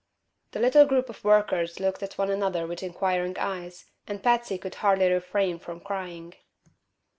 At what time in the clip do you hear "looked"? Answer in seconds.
1.79-2.01